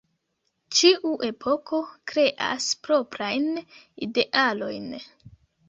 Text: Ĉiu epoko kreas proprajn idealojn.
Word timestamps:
Ĉiu 0.77 1.11
epoko 1.27 1.81
kreas 2.13 2.71
proprajn 2.89 3.47
idealojn. 4.09 4.93